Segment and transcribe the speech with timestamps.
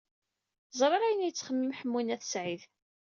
[0.79, 2.61] Ẓriɣ ayen ay yettxemmim Ḥemmu n At Sɛid.